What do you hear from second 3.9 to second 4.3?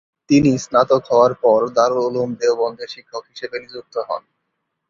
হন।